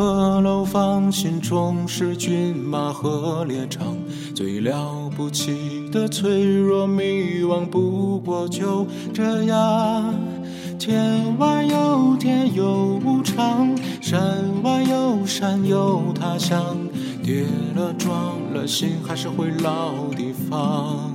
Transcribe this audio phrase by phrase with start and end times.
[0.00, 3.94] 是河楼房，心中是骏马和猎场。
[4.34, 10.14] 最了不起的脆弱迷惘，不过就这样。
[10.78, 16.78] 天外有天有无常，山外有山有他乡。
[17.22, 17.44] 跌
[17.76, 21.12] 了撞了，心还是回老地方。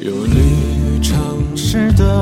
[0.00, 0.57] 有你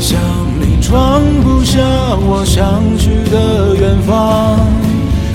[0.00, 0.18] 想
[0.58, 1.78] 你装不下
[2.26, 4.58] 我想去的远方。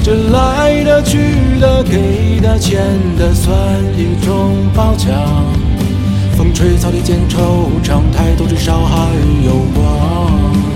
[0.04, 2.82] 这来的、去的、给的、欠
[3.18, 3.56] 的，算
[3.96, 5.14] 一种褒奖。
[6.36, 9.08] 风吹草低见惆怅，抬头至少还
[9.46, 10.75] 有光。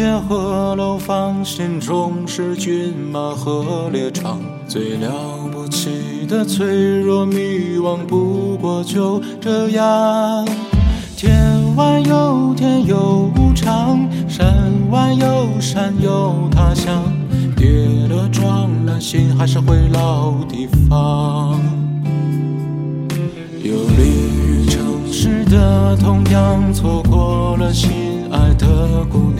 [0.00, 4.40] 大街和楼房，心中是骏马和猎场。
[4.66, 5.10] 最了
[5.52, 10.48] 不起的脆弱迷惘，不过就这样。
[11.18, 11.36] 天
[11.76, 17.02] 外有天有无常，山外有山有他乡。
[17.54, 17.68] 跌
[18.08, 21.60] 了撞了，心还是回老地方。
[23.62, 27.90] 游离于城市的同样，错过了心
[28.32, 29.39] 爱的姑娘。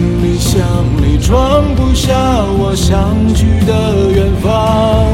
[0.00, 0.62] 行李箱
[1.02, 2.16] 里装不下
[2.58, 5.04] 我想去的远方。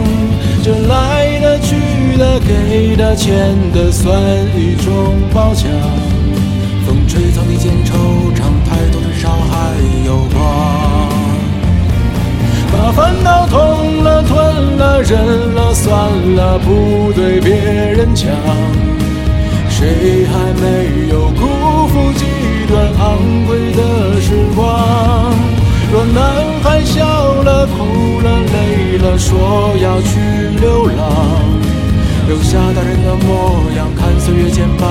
[0.62, 4.16] 这来的、去的、给的、欠的，算
[4.56, 5.66] 一种褒奖。
[6.86, 7.90] 风吹草低见惆
[8.32, 9.74] 怅，抬头至少还
[10.06, 10.38] 有光。
[12.72, 15.18] 把烦恼痛了、吞了、忍
[15.52, 18.30] 了、算了，不对别人讲。
[19.68, 22.24] 谁还没有辜负几
[22.68, 25.32] 段昂贵的时光？
[25.92, 27.06] 若男孩笑
[27.42, 30.18] 了、哭了、累了，说要去
[30.60, 31.04] 流浪，
[32.26, 34.86] 留下大人的模样，看岁月剑拔